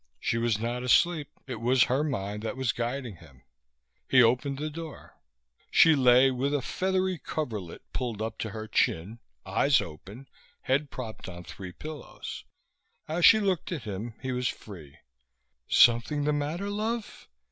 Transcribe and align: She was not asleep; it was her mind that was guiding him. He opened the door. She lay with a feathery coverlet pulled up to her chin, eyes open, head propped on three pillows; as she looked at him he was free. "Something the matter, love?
She 0.19 0.39
was 0.39 0.57
not 0.57 0.81
asleep; 0.81 1.29
it 1.45 1.61
was 1.61 1.83
her 1.83 2.03
mind 2.03 2.41
that 2.41 2.57
was 2.57 2.71
guiding 2.71 3.17
him. 3.17 3.43
He 4.09 4.23
opened 4.23 4.57
the 4.57 4.71
door. 4.71 5.15
She 5.69 5.95
lay 5.95 6.31
with 6.31 6.55
a 6.55 6.61
feathery 6.63 7.19
coverlet 7.19 7.83
pulled 7.93 8.19
up 8.19 8.39
to 8.39 8.49
her 8.49 8.67
chin, 8.67 9.19
eyes 9.45 9.79
open, 9.79 10.27
head 10.61 10.89
propped 10.89 11.29
on 11.29 11.43
three 11.43 11.71
pillows; 11.71 12.45
as 13.07 13.25
she 13.25 13.39
looked 13.39 13.71
at 13.71 13.83
him 13.83 14.15
he 14.19 14.31
was 14.31 14.47
free. 14.47 14.97
"Something 15.69 16.23
the 16.23 16.33
matter, 16.33 16.71
love? 16.71 17.27